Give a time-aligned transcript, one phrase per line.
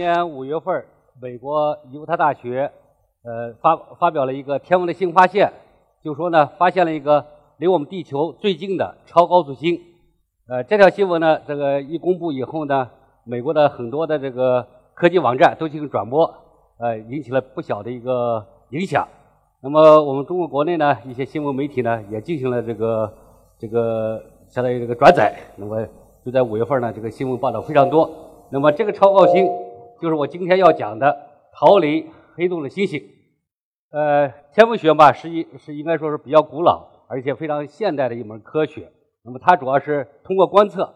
[0.00, 0.82] 今年五月份，
[1.20, 2.72] 美国犹他大学
[3.22, 5.52] 呃发发表了一个天文的新发现，
[6.02, 7.22] 就说呢发现了一个
[7.58, 9.78] 离我们地球最近的超高速星。
[10.48, 12.88] 呃，这条新闻呢，这个一公布以后呢，
[13.24, 16.34] 美国的很多的这个科技网站都进行转播，
[16.78, 19.06] 呃，引起了不小的一个影响。
[19.62, 23.12] 那么我们中国国内呢，一些新闻媒体呢也进行了这个
[23.58, 25.36] 这个相当于这个转载。
[25.56, 25.86] 那么
[26.24, 28.10] 就在五月份呢，这个新闻报道非常多。
[28.48, 29.46] 那么这个超高星
[30.00, 31.14] 就是我今天要讲的
[31.52, 33.02] 逃离黑洞的星星。
[33.92, 38.90] 呃，天文学嘛，实际是应该说是比较古老而且非常现代的一门科学。
[39.24, 40.94] 那么它主要是通过观测，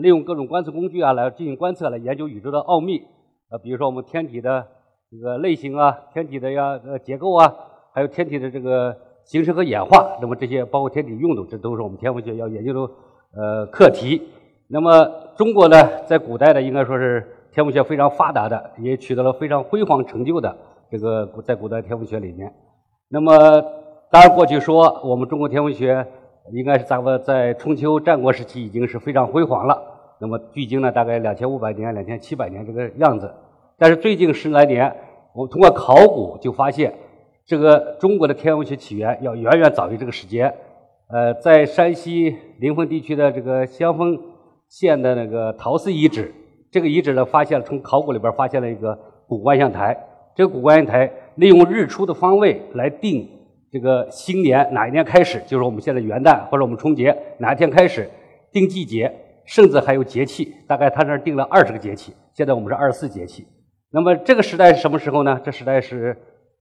[0.00, 3.02] 利用各种观测工具啊来进行观测，来研究宇宙的奥秘。
[3.50, 4.66] 呃，比如说我们天体的
[5.10, 7.54] 这个类型啊，天体的呀呃结构啊，
[7.92, 10.16] 还有天体的这个形成和演化。
[10.22, 12.94] 那么这些包括天体运动，这都是我们天文学要研究的
[13.34, 14.22] 呃课题。
[14.68, 15.04] 那么
[15.36, 20.54] 中国呢，在古代呢，应该说是天文学非常发达的，也取得了非常辉煌成就的
[20.90, 22.52] 这个在古代天文学里面。
[23.08, 23.32] 那么
[24.10, 26.06] 当然过去说我们中国天文学。
[26.52, 29.82] 应该是咱们在春秋战国时期已经是非常辉煌了。
[30.20, 33.34] 那么距今呢，大概两千五百年、两千七百年这个样子。
[33.76, 34.94] 但是最近十来年，
[35.34, 36.94] 我们通过考古就发现，
[37.44, 40.54] 这个中国的天文学起源要远远早于这个时间。
[41.08, 44.16] 呃，在山西临汾地区的这个襄汾
[44.68, 46.32] 县的那个陶寺遗址，
[46.76, 48.94] 这个遗址呢，发现从考古里边发现了一个
[49.26, 49.96] 古观象台。
[50.34, 53.26] 这个古观象台利用日出的方位来定。
[53.72, 55.40] 这个新年哪一年开始？
[55.46, 58.06] 就是我们现在元旦或者我们春节哪一天开始
[58.52, 59.10] 定季节，
[59.46, 60.52] 甚至还有节气。
[60.68, 63.46] 大概他那儿定了二十个节气，现在我们是二十四节气。
[63.90, 65.40] 那么这个时代是什么时候呢？
[65.42, 66.14] 这时代是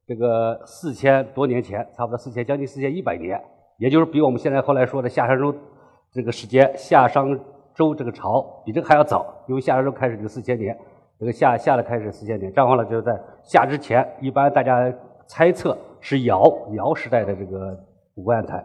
[0.08, 3.38] 这个四千多年前，差不多四千将近四千一百年，
[3.80, 5.54] 也就是比我们现在后来说的夏商周
[6.14, 7.38] 这个时间夏商
[7.76, 10.76] 周这个朝比这个还要早，因为夏商周开始就四千年，
[11.20, 14.94] 这个夏夏的开始四千年，这样话呢就是在夏之前，一般大家
[15.28, 15.78] 猜测。
[16.08, 16.44] 是尧
[16.74, 17.76] 尧时代的这个
[18.14, 18.64] 古观台，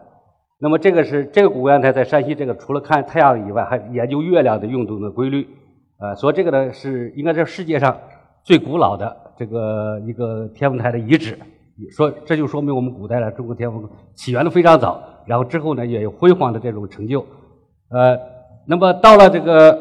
[0.59, 5.47] 那么这个是这个古观台在山西这个除了看太阳以外，还研究月亮的运动的规律，
[5.97, 7.97] 呃，所以这个呢是应该是世界上
[8.43, 11.35] 最古老的这个一个天文台的遗址，
[11.97, 17.25] 说这就说明我们古代的中国天文起源的非常早，然后之后呢也有辉煌的这种成就，
[17.89, 18.15] 呃，
[18.65, 19.77] 那么到了这个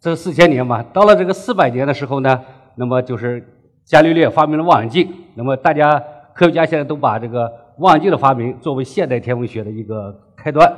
[0.00, 2.40] 这四千年嘛，到了这个四百年的时候呢，
[2.76, 3.46] 那么就是
[3.84, 6.02] 伽利略发明了望远镜，那么大家。
[6.36, 7.48] 科学家现在都把这个
[7.78, 10.68] 望远镜的发明作为现代天文学的一个开端，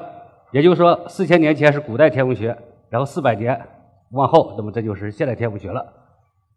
[0.53, 2.55] 也就是说，四千年前是古代天文学，
[2.91, 3.59] 然后四百年
[4.11, 5.83] 往后，那么这就是现代天文学了。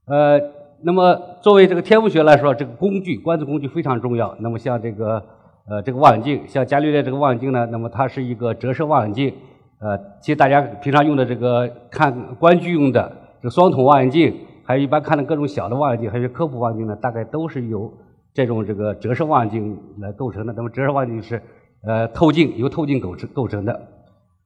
[0.08, 0.38] 呃，
[0.84, 4.36] 那么作为这个天文学来说，这个工具观测工具非常重要。
[4.42, 5.24] 那么像这个
[5.70, 9.34] 呃这个望远镜，像伽利略这个望远镜呢，那么它是一个折射望远镜。
[9.80, 17.92] 呃，其实大家平常用的这个看观剧用的这个双筒望远镜，还有一般看的各种小的望远镜，还有科普望远镜呢，大概都是由。
[18.32, 21.42] 这种这个折射望远镜来构成的，那么折射望远镜是
[21.84, 23.88] 呃透镜由透镜构成构成的，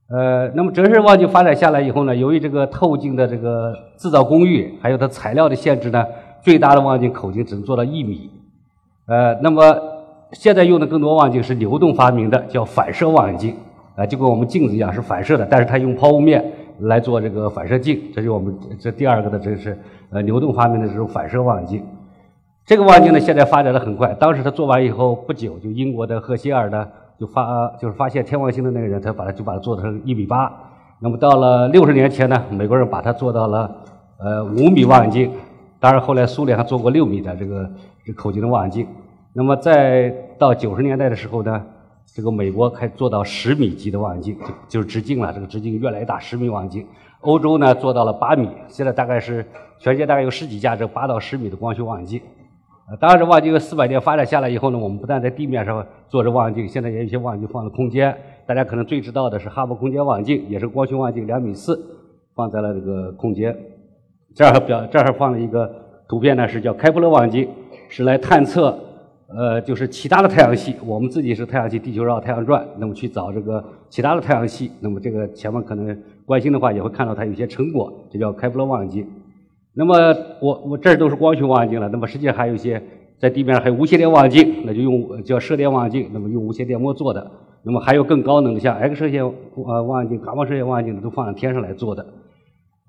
[0.09, 6.03] 呃，那么折射望远镜发展下来以后呢，由于这个透镜的这个制造工艺还有它材料的限制呢，
[6.41, 8.31] 最大的望远镜口径只能做到一米，
[9.05, 9.61] 呃，那么
[10.31, 13.53] 现在用的更多望远镜是牛顿发明的，叫反射望远镜，
[13.95, 16.43] 啊，就跟我们镜子一样是反射的，但是它用抛物面
[16.79, 19.77] 来做这个反射镜，这就我们这第二个的这是
[20.09, 21.83] 呃牛顿发明的这种反射望远镜。
[22.65, 24.13] 这个望远镜呢，现在发展的很快。
[24.13, 26.87] 当时他做完以后不久，就英国的赫歇尔呢，
[27.19, 30.51] 就发就是发现天王星的那个人，他把它就把它做成一米八。
[30.99, 33.69] 那么到了六十年前呢，美国人把它做到了
[34.17, 35.29] 呃五米望远镜。
[35.79, 37.69] 当然后来苏联还做过六米的这个
[38.05, 38.87] 这口径的望远镜。
[39.33, 40.09] 那么再
[40.39, 41.61] 到九十年代的时候呢，
[42.15, 45.33] 这个美国开做到十米级的望远镜，就就是直径了。
[45.33, 46.85] 这个直径越来越大，十米望远镜。
[47.21, 49.45] 欧洲呢做到了八米，现在大概是
[49.79, 52.21] 全世界大概有十几架这八到十米的光学望远镜。
[52.89, 58.13] 呃，当然，这望远镜四百年发展下来以后呢，我们不但在地面上做着望远镜，现在也有一些望远镜放在空间。
[58.45, 61.81] 大家可能最知道的是哈勃空间望远镜，也是光学望远镜，两米四，
[62.35, 63.57] 放在了这个空间。
[64.35, 65.73] 这儿表这儿放了一个
[66.09, 67.47] 图片呢，是叫开普勒望远镜，
[67.87, 68.77] 是来探测
[69.35, 70.75] 呃，就是其他的太阳系。
[70.85, 74.71] 我们自己是太阳系，地球绕太阳转，那么去找这个其他的太阳系。
[74.79, 79.07] 那么这个前面可能关心的话，也会看到它有些成果，这叫开普勒望远镜。
[79.75, 79.95] 那么
[80.39, 82.81] 我我这儿都是光学望远镜了，那么实际上还有一些
[83.19, 87.31] 在地面上还有无线电望远镜，那就用叫射电望远镜，那么用无线电波做的。
[87.65, 92.05] 那么还有更高能的，像 X 射线呃望远镜、伽马射线望远镜都放在天上来做的。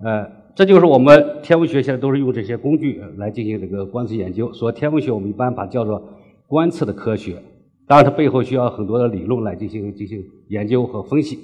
[0.03, 4.51] 呃，这就是我们天文学现在都是用这些工具来进行这个观测研究。
[4.51, 6.03] 所以天文学我们一般把叫做
[6.47, 7.41] 观测的科学，
[7.87, 11.39] 当然它背后需要很多的理论来进行进行研究和分析。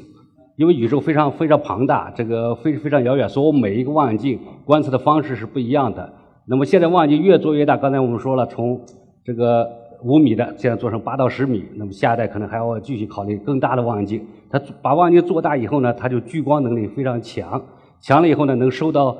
[0.57, 6.13] 因为宇宙非常非常庞大，这个非非常遥远，所以我每一个望远镜观测的方式是不一样的。
[6.45, 8.80] 那么现在望远镜越做越大，刚才我们说了，从
[9.24, 9.68] 这个
[10.03, 14.24] 五米的现在做成八到十米，那么下一代可能还要继续考虑更大的望远镜。
[14.51, 17.63] 它把望远镜做大以后呢，它就聚光能力非常强，
[18.00, 19.18] 强了以后呢，能收到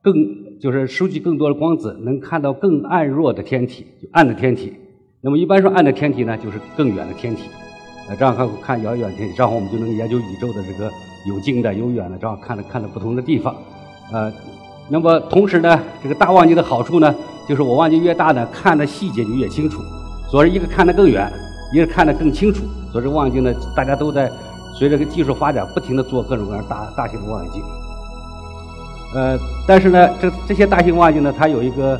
[0.00, 0.14] 更
[0.60, 4.74] 就是收集更多的光子，能看到更暗弱的天体，就暗的天体。
[5.24, 7.48] 那么一般说暗的天体呢，就是更远的天体。
[8.06, 10.90] 呃，这样看看遥远天体，这样我们就能研究宇宙的这个
[11.24, 13.56] 有近的、有远的，这样看着看着不同的地方。
[14.12, 14.30] 呃，
[14.90, 17.14] 那么同时呢，这个大望镜的好处呢，
[17.48, 19.80] 就是我望镜越大呢，看的细节就越清楚。
[20.30, 21.32] 所以一个看得更远，
[21.72, 22.62] 一个看得更清楚。
[22.92, 24.30] 所以这望远镜呢，大家都在
[24.78, 27.62] 随着个技术发展，不停的做各种各样大大型的望远镜。
[29.14, 31.98] 呃，但是呢，这这些大型望远镜呢，它有一个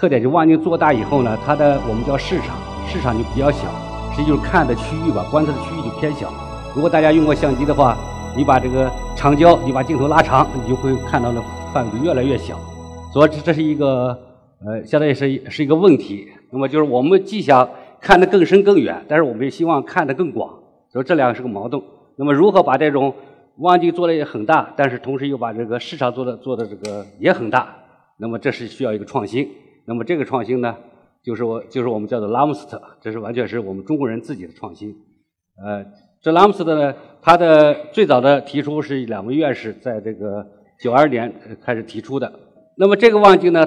[0.00, 2.56] 特点，就望远镜做大以后呢，它的我们叫市场，
[2.88, 3.68] 市场就比较小。
[4.14, 6.32] 实际就是看的区域吧，观测的区域就偏小。
[6.74, 7.98] 如果大家用过相机的话，
[8.34, 11.42] 你把这个长焦，你把镜头拉长，你就会看到的
[11.74, 12.58] 范围越来越小。
[13.12, 14.18] 所以这这是一个
[14.64, 16.26] 呃，相当于是是一个问题。
[16.50, 17.68] 那么就是我们既想
[18.00, 20.48] 看得更深更远，但是我们也希望看得更广。
[20.90, 21.82] 所以这两个是个矛盾。
[22.16, 23.12] 那么如何把这种
[23.58, 27.68] 望远镜做的也很大，但是同时又把这个市场做的做的这个也很大？
[28.16, 29.46] 那么这是需要一个创新。
[29.90, 30.76] 那么这个创新呢？
[31.20, 34.94] 就是我，就是我们叫做拉姆斯特，这是完全是我们中国人自己的创新。
[35.60, 35.84] 呃，
[36.22, 40.46] 这拉姆斯特呢，它的最早的提出是两位院士在这个
[40.78, 42.32] 九二年开始提出的。
[42.76, 43.66] 那么这个望镜呢，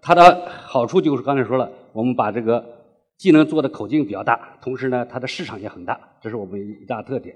[0.00, 2.64] 它的好处就是刚才说了，我们把这个
[3.18, 7.34] 既能做的口径比较大，同时呢，它的市场也很大，这是我们一大特点。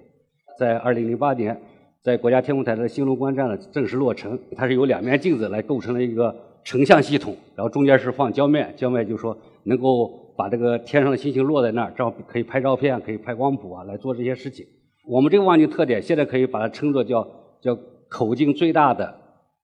[0.56, 1.60] 在二零零八年，
[2.04, 6.32] 在国家天文台的兴隆观站呢正式落成，它是由两面镜子来构成了一个
[6.64, 9.36] 成像系统，然后中间是放焦面，焦面就说。
[9.64, 14.64] 能够把这个天上的星星落在那儿，这样可以拍照片，可以拍光谱啊，来做这些事情。
[15.06, 17.22] 我们这个望远镜特点，现在可以把它称作叫
[17.60, 17.76] 叫
[18.08, 19.14] 口径最大的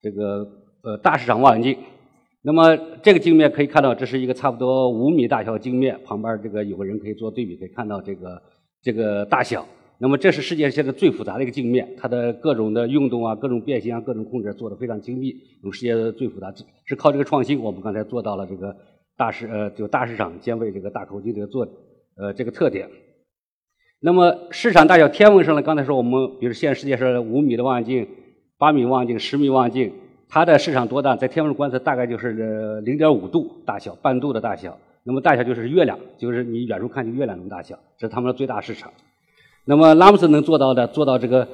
[0.03, 0.47] 这个
[0.83, 1.79] 呃大市场望远镜。
[2.43, 8.43] 那么这个镜面可以看到，这是一个差不多五米大小的镜面，旁边这个有个人可以做对比，可以看到这个
[8.83, 9.65] 这个大小。
[9.99, 16.53] 那么这是世界现在最复杂的一个镜面，它的各种的运动啊、各种变形啊、各种控制做的非常精密，有世界最复杂，
[16.85, 18.77] 是靠这个创新，我们刚才做到了这个。
[19.17, 21.69] 大市呃，就大市场兼为这个大口径这个做
[22.17, 22.91] 呃这个特点。
[24.01, 28.09] 那么市场大小天文上呢，刚才说我们比如现在世界上五米的望远镜、
[28.59, 29.93] 八米望远镜、十米望远镜，
[30.29, 31.15] 它的市场多大？
[31.15, 34.77] 在天文观测大概就是零点五度大小，半度的大小。
[35.05, 38.93] 那么大小就是月亮，就是你远处看见月亮那么大小，这是他们的最大市场。
[39.65, 41.49] 那么拉姆斯能做到的，做到这个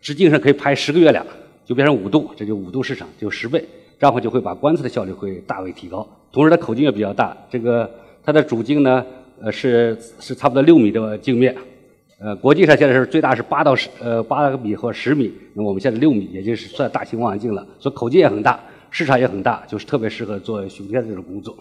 [0.00, 1.24] 直径上可以拍十个月亮，
[1.64, 3.64] 就变成五度，这就五度市场，就十倍。
[3.96, 7.34] 这样就会把观测的效率会大为提高，同时它口径也比较大。
[7.48, 7.88] 这个
[8.22, 9.06] 它的主镜呢，
[9.40, 11.56] 呃是是差不多六米的镜面，
[12.18, 17.66] 呃国际上现在是最大是八到十呃八米或十米，那我们现在六米，也就是算大型望远镜了。
[17.78, 18.60] 所以口径也很大，
[18.90, 21.56] 市场也很大，就是特别适合做巡天这种工作。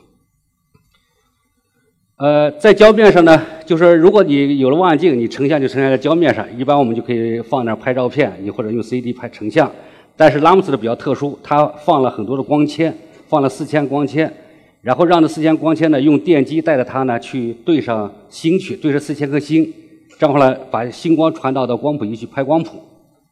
[2.18, 9.69] 呃，在胶面上呢，就是如果你有了望远镜，你成像就成像在胶面上，一般我们就可以放那拍照片，你或者用 CD 拍成像。
[10.15, 12.95] 但是拉姆斯的比较特殊，它放了很多的光纤，
[13.27, 14.31] 放了四千光纤，
[14.81, 19.74] 然后让这四千光纤呢用电机带着它呢去对上星去，对着四千颗星，
[20.19, 22.77] 这样后来把星光传导到光谱仪去拍光谱，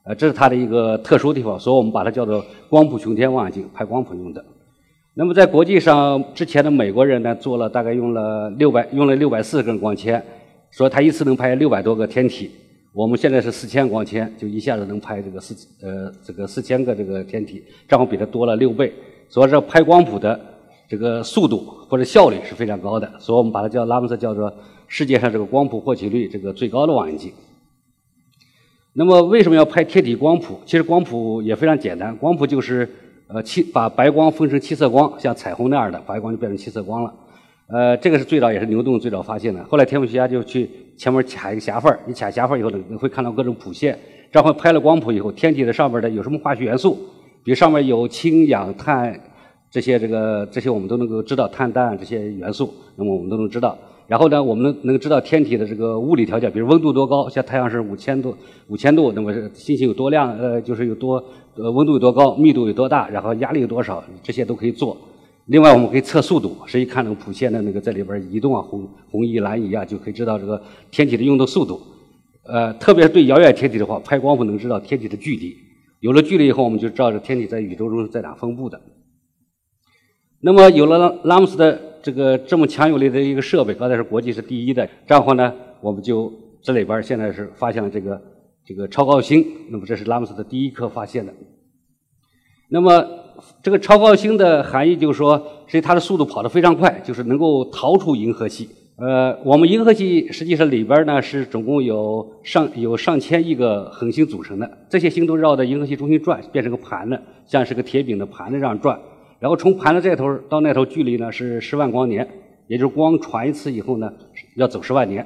[0.06, 4.44] 呃，这是它的一个特殊地方，所以我们把它叫做光谱穹天望远镜，拍光谱用的。
[5.14, 10.24] 那么在国际上，之前的美国人呢做了大概用了六百用了六百四十根光纤，
[10.70, 12.50] 说他一次能拍六百多个天体。
[12.94, 15.54] 我们现在是四千光纤，就一下子能拍这个四
[15.86, 18.94] 呃这个四千个这个天体，正好比它多了六倍。
[19.28, 20.40] 所以说拍光谱的
[20.88, 21.58] 这个速度
[21.90, 24.54] 或者效率是非常高的，所以我们把它叫拉姆斯叫做
[24.88, 27.34] 世界上这个光谱获取率这个最高的望远镜。
[28.94, 30.60] 那么为什么要拍天体光谱？
[30.66, 32.90] 其实光谱也非常简单，光谱就是
[33.34, 37.14] 呃七把白光分成七色光，像彩虹那样的白光就变成七色光了。
[37.68, 39.64] 呃，这个是最早也是牛顿最早发现的。
[39.66, 43.98] 后来天文学家就去前面卡一个狭缝儿你卡狭缝儿以后呢，你会看到各种谱线。
[44.32, 46.98] 然后拍了光谱以后，天体的上面的有什么化学元素？
[47.44, 49.20] 比如上面有氢、氧、碳
[49.70, 53.78] 这些，这个这些我们都能够知道，碳、氮这些元素，那么我们都能知道。
[54.08, 58.36] 然后呢，我们能知道天体的这个物理条件，比如温度多高，像太阳是五千度，
[58.68, 60.38] 五千度，那么星星有多亮？
[60.38, 61.24] 呃，就是有多
[61.56, 64.98] 呃温度有多高，密度有多大，然后压力有多少，这些都可以做。
[65.46, 71.82] 另外，我们可以测速度，实际看那个谱线的那个在里边移动啊，红红移、蓝移啊，就可以知道这个天体的运动速度。
[72.44, 75.56] 呃，特别是对遥远天体的话，拍光谱能知道天体的距离。
[76.00, 78.82] 有了距离以后，我们就知道这天体在宇宙中是在哪分布的。
[80.42, 86.32] 那么，有了拉姆斯的这个这么强有力的一个设备，刚才是国际是第一的，这样话呢，我们就
[86.62, 88.22] 这里边现在是发现了这个
[88.66, 89.46] 这个超高星。
[89.70, 91.34] 那么，这是拉姆斯的第一颗发现的。
[92.70, 93.18] 那么。
[93.64, 98.70] 这个超高星的含义就是说，实际它的速度跑得非常快，就是能够逃出银河系。
[98.98, 109.00] 呃，我们银河系实际上里边呢是总共有上有上千亿个恒星组成的，这些星都绕在银河系中心转，变成个盘子，像是个铁饼的盘子这样转。
[109.42, 112.26] 然后从盘的这头到那头距离呢是十万光年，
[112.68, 114.14] 也就是光传一次以后呢
[114.56, 115.26] 要走十万年。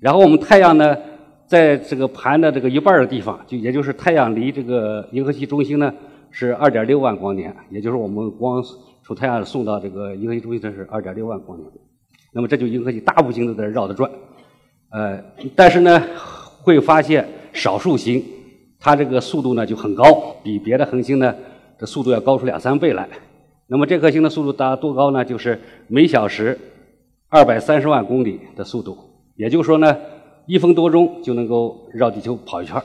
[0.00, 0.96] 然后我们太阳呢
[1.46, 5.94] 在这个盘的这个一半的地方，就也就是太阳离这个银河系中心呢
[6.32, 8.60] 是二点六万光年，也就是我们光
[9.04, 11.70] 从太阳送到这个银河系中心这是二点六万光年。
[12.32, 14.10] 那么这就银河系大部星都在绕着转，
[14.90, 15.22] 呃，
[15.54, 16.02] 但是呢，
[16.62, 18.20] 会发现少数星，
[18.80, 21.32] 它这个速度呢就很高，比别的恒星呢
[21.78, 23.08] 这速度要高出两三倍来。
[23.68, 25.24] 那么这颗星的速度达多高呢？
[25.24, 26.56] 就是每小时
[27.28, 28.96] 二百三十万公里的速度，
[29.34, 29.96] 也就是说呢，
[30.46, 32.80] 一分多钟就能够绕地球跑一圈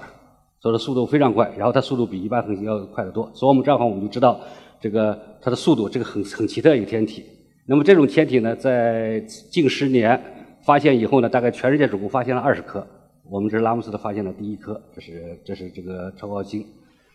[0.60, 1.52] 所以说速度非常快。
[1.56, 4.40] 然后它速度比一般恒星要快得多，所以我们这样的话我们就知道
[4.80, 7.24] 这个它的速度，这个很很奇特一个天体。
[7.68, 9.20] 那么这种天体呢，在
[9.52, 10.20] 近十年
[10.66, 12.86] 发现以后呢，大概全世界总共发现了二十颗。
[13.30, 16.66] 我们这是拉姆斯特发现的第一颗，这是这是这个超高星。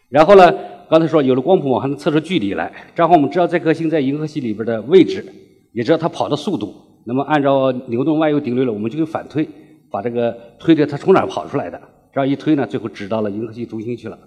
[0.09, 0.55] 然后呢，
[0.89, 5.25] 刚才说有了光谱网还能测出距离来，正好我们知道这颗星在银河系里边的位置，
[5.73, 6.75] 也知道它跑的速度。
[7.05, 9.49] 那么按照牛顿万有定律了，我们就可以反推，
[9.91, 11.81] 把这个推的它从哪儿跑出来的。
[12.13, 14.19] 这样一推呢，最后指到了银河系中心去了。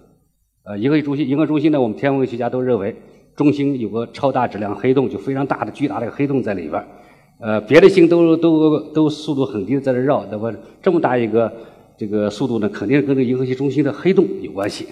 [0.64, 2.94] 呃，银河系中心，银河中心呢，我们天文学家都认为。
[3.36, 6.84] 中心有个超大质量黑洞，就非常大的、巨大的黑洞在里边。
[7.40, 10.52] 呃，别的星都都都速度很低在这绕，那么
[10.82, 11.50] 这么大一个
[11.96, 14.86] 这个速度呢，肯定跟这银河系中心的黑洞有关系。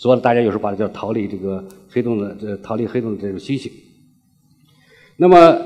[0.00, 3.70] 所以大家有时候把它叫逃离这个黑洞的这逃离黑洞的这种星星。
[5.18, 5.60] 那么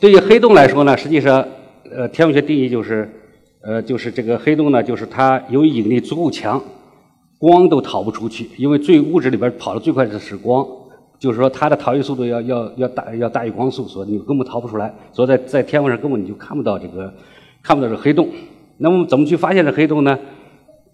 [0.00, 1.46] 对于黑洞来说呢，实际上
[1.92, 3.08] 呃天文学定义就是
[3.62, 6.60] 呃就是这个黑洞呢，就是它由于引力足够强，
[7.38, 10.66] 光都逃不出去，因为最物质里边跑的最快的是光。
[11.20, 14.92] 就是说，它的逃逸速度要要要大要大于光速，所以你根本逃不出来。
[15.12, 17.14] 所以在在天文上根本你就看不到这个
[17.62, 18.28] 看不到这黑洞。
[18.78, 20.18] 那么怎么去发现这黑洞呢？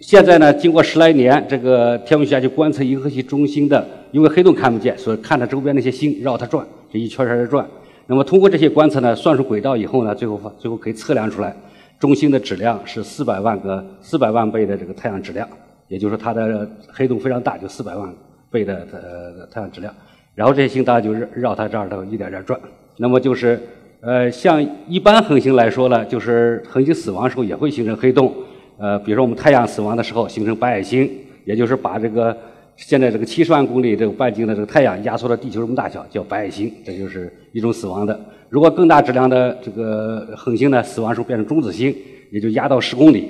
[0.02, 7.64] 现在呢，经过十来年，这个天文学家就观测银河系中心的，因为黑洞看不见，所以看它周边那些星绕它转，这一圈圈的转。
[8.08, 11.54] 那么通过这些观测呢，算出轨道以后呢，最后最后可以测量出来，
[12.00, 15.48] 中心的质量是四百万个四百万倍的这个太阳质量，
[15.86, 18.12] 也就是说它的黑洞非常大，就四百万
[18.50, 19.94] 倍的呃太阳质量。
[20.34, 22.58] 然后这些星大家就绕绕它这儿头一点点转。
[22.96, 23.60] 那么就是，
[24.00, 28.34] 呃，像一般恒星来说呢，就是恒星死亡时候也会形成黑洞。
[28.82, 31.08] 呃，比如说我们太阳死亡的时候形成白矮星，
[31.44, 32.36] 也就是把这个
[32.74, 38.20] 现在这个七十万公里这个半径的这个太阳压缩到地球这么大小，叫白矮星，这就是一种死亡的。
[38.48, 41.94] 如果更大质量的这个恒星呢，死亡时候变成中子星，
[42.32, 43.28] 也就压到十公里。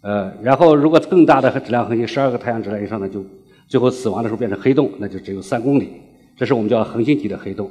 [0.00, 3.22] 呃，然后如果更大的质量恒星，十二个太阳质量以上呢，就
[3.66, 5.90] 最后死亡的时候变成黑洞，那就只有三公里。
[6.34, 7.70] 这是我们叫恒星级的黑洞，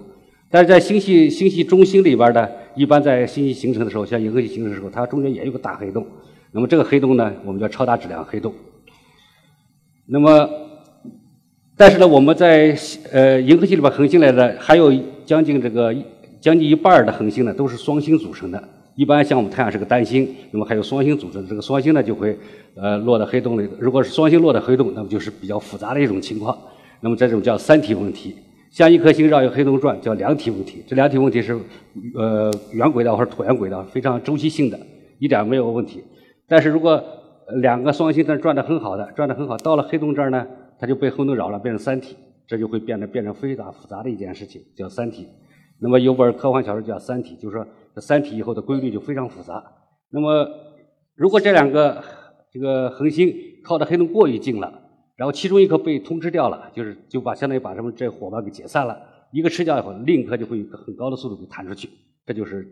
[0.52, 6.06] 但是在星系星系中心里边呢，一般在星系形成的时候，像银河系形成的时候，它中间也有个大黑洞。
[6.58, 8.52] 那么这个黑洞呢，我们叫超大质量黑洞。
[10.08, 10.50] 那么，
[11.78, 12.76] 但是呢，我们在
[13.12, 14.92] 呃银河系里边恒星来的还有
[15.24, 15.96] 将近这个
[16.42, 18.70] 将近一半的恒星呢，都是双星组成的。
[18.96, 22.36] 一般像我们太阳是个单星，那么还有双星组成的这个双星呢，就会
[22.74, 23.70] 呃落到黑洞里。
[23.78, 26.58] 如果是双星落到黑洞，那么就是比较复杂的一种情况。
[27.02, 28.36] 那么这种叫三体问题。
[28.72, 30.84] 像一颗星绕一个黑洞转，叫两体问题。
[30.88, 31.56] 这两体问题是，
[32.16, 34.80] 呃，圆轨道或者椭圆轨道，非常周期性的，
[35.20, 36.04] 一点没有问题。
[36.48, 37.04] 但是如果
[37.62, 40.48] 两个双星它转的很好的，转的很好，到了黑洞这儿呢，
[40.80, 42.16] 它就被黑洞扰了，变成三体，
[42.48, 45.28] 这就会变得变成非常复杂的一件事情，叫三体。
[45.80, 49.64] 那么有本科幻小说叫《三体》，就是说这三体以后的规律就非常复杂。
[50.10, 50.48] 那么
[51.16, 52.04] 如果这两个
[52.52, 54.84] 这个恒星靠的黑洞过于近了。
[55.18, 58.96] 然后其中一颗被通知掉了，就是就把相当于把什么这伙伴给解散了。
[59.32, 61.90] 一个吃掉以后，另一颗就会以很高的速度给弹出去，
[62.24, 62.68] 这就是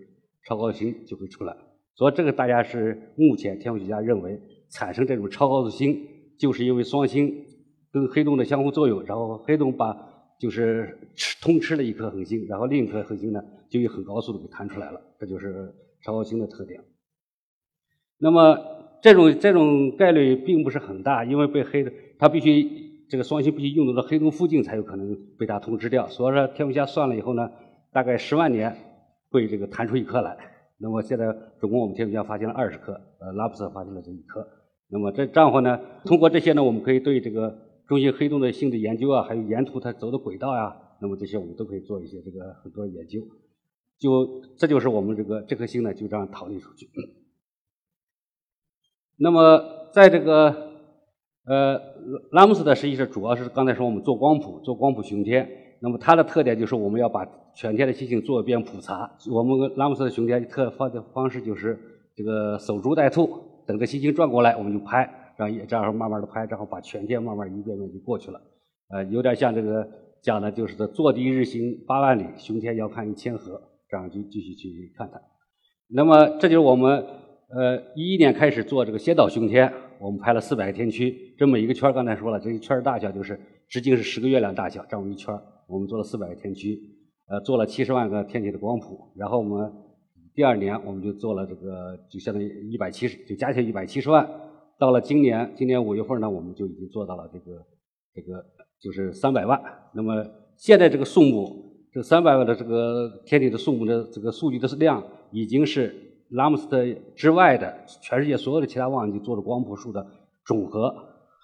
[0.48, 1.58] 超高星就会出来。
[1.96, 5.98] 所以这个大家是目前天文学家认为产生这种超高速星，
[6.38, 7.46] 就是因为双星
[7.92, 9.96] 跟黑洞的相互作用，然后黑洞把
[10.40, 15.74] 就是吃通吃了一颗恒星，然后另一颗恒星呢就以很高速度给弹出来了，这就是
[16.04, 16.82] 超高星的特点。
[18.18, 18.58] 那么
[19.02, 21.92] 这种这种概率并不是很大，因为被黑的。
[22.18, 26.08] 它必须这个双星必须运动到黑洞附近才有可能被它通知掉。
[26.08, 27.52] 所以说天文学家算了以后呢，
[27.92, 28.76] 大概十万年
[29.30, 30.38] 会这个弹出一颗来。
[30.78, 31.26] 那么现在
[31.60, 34.48] 总共我们天文学家发现了二十颗，呃，拉普斯发现了这一颗。
[34.90, 43.22] 那么这这样话呢，通过这些呢，我们可以对这个中心黑洞的性质研究啊，还有沿途它走的轨道呀，那么这些我们都可以做一些这个很多研究。
[43.98, 46.90] 就这就是我们这个这颗星呢就这样逃离出去。
[49.18, 50.74] 那么在这个。
[51.48, 51.80] 呃，
[52.32, 55.48] 拉姆斯的实际是主要是刚才说我们做光谱，做光谱巡天。
[55.86, 57.24] 那么它的特点就是我们要把
[57.54, 59.08] 全天的星星做一遍普查。
[59.30, 61.80] 我们拉姆斯的巡天特方的方式就是
[62.16, 63.30] 这个守株待兔，
[63.68, 68.42] 等着星星转过来我们就拍，然后这样慢慢的拍，然后把全天慢慢一遍遍就过去了。
[68.90, 69.88] 呃，有点像这个
[70.24, 75.22] 讲的就是坐地日行八万里，巡天遥看一千河，这样就继续去看它。
[75.88, 76.98] 那么这就是我们
[77.50, 83.40] 呃一一年开始做这个先导巡天，我们拍了四百个天区，这么一个圈刚才说了，这一圈大小就是
[83.70, 86.80] 直径是十个月亮大小，这么一圈我们做了四百个天区，
[87.28, 89.74] 呃，做了七十万个天体的光谱，然后我们
[90.34, 94.30] 第二年我们就做了这个，就相当于一百七十，就加起来一百七十万。
[94.78, 97.66] 到了今年，今年五月份呢，我们就已经做到了这个
[98.14, 98.46] 这个
[98.80, 99.60] 就是三百万。
[99.94, 100.24] 那么
[100.56, 105.96] 现在这个数目，这三百万的这个天体的数目的这个数据的量，已经是
[106.30, 110.06] 拉姆斯特之外的全世界所有的其他望远镜做的光谱数的
[110.46, 110.94] 总和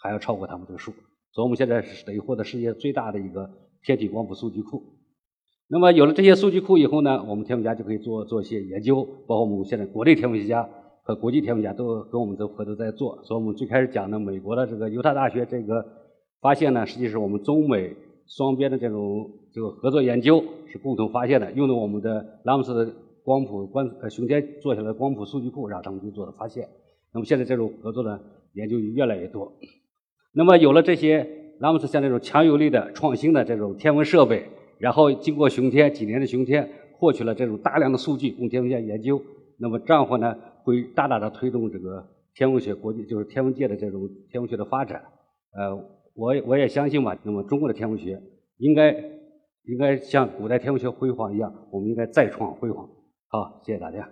[0.04, 0.92] 还要超过他们这个数。
[1.32, 3.50] 所以我们现在是等于获得世界最大的一个。
[3.84, 4.84] 天体光谱数据库，
[5.68, 10.70] 那么有了这些数据库以后呢，我们天文学家就可以做做一些研究，包括我们现在国内天文学家
[11.02, 13.24] 和国际天文学家都跟我们都合作在做。
[13.24, 15.84] 所以我们最开始讲的美国的这个犹他大学这个
[16.42, 17.96] 发现呢，实际是我们中美
[18.28, 26.70] 双边的这种这个合作研究是共同发现的，用的我们的拉姆斯的光谱观呃巡天做下来光谱数据库，让他们去做的发现。
[27.12, 28.20] 那么现在这种合作呢
[28.54, 29.54] 研究越来越多。
[30.34, 31.41] 那么有了这些。
[31.62, 34.44] 那么是像这种强有力的、创新的这种天文设备，
[34.80, 39.22] 然后经过巡天几年的巡天，获取了这种大量的数据供天文家研究。
[39.60, 42.04] 那么这样话呢，会大大的推动这个
[42.34, 45.04] 天文学国际就是天文界的这种天文学的发展。
[45.54, 45.76] 呃，
[46.16, 47.16] 我我也相信吧。
[47.22, 48.20] 那么中国的天文学
[48.58, 48.92] 应该
[49.66, 52.90] 应该像古代天文学辉煌一样，我们应该再创辉煌。
[53.28, 54.10] 好，谢谢大家。